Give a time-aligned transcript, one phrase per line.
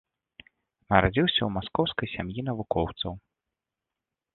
[0.93, 3.13] Нарадзіўся ў маскоўскай сям'і навукоўцаў.